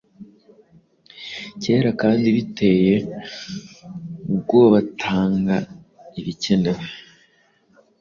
Kera 1.61 1.89
kandi 2.01 2.27
biteye 2.35 2.95
ubwobatanga 4.33 5.55
ibikenewe 6.19 6.85